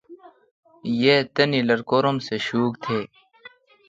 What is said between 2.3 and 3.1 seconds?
شوک تیں۔